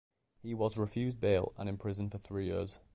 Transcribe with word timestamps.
He 0.41 0.55
was 0.55 0.79
refused 0.79 1.19
bail, 1.19 1.53
and 1.59 1.69
imprisoned 1.69 2.11
for 2.11 2.17
three 2.17 2.47
years. 2.47 2.79